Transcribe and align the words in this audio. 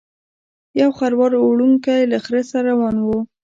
یو 0.81 0.89
خروار 0.97 1.31
وړونکی 1.37 1.99
له 2.11 2.17
خره 2.25 2.43
سره 2.51 2.65
روان 2.71 2.95
و. 3.01 3.07